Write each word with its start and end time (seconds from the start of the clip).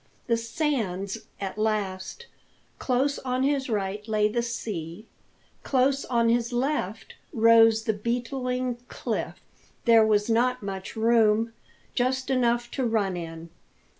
The 0.25 0.35
sands 0.37 1.19
at 1.39 1.59
last! 1.59 2.25
Close 2.79 3.19
on 3.19 3.43
his 3.43 3.69
right 3.69 4.07
lay 4.07 4.27
the 4.27 4.41
sea, 4.41 5.05
close 5.61 6.05
on 6.05 6.27
his 6.27 6.51
left 6.51 7.13
rose 7.31 7.83
the 7.83 7.93
beetling 7.93 8.79
cliff. 8.87 9.39
There 9.85 10.03
was 10.03 10.27
not 10.27 10.63
much 10.63 10.95
room 10.95 11.53
just 11.93 12.31
enough 12.31 12.71
to 12.71 12.83
run 12.83 13.15
in. 13.15 13.49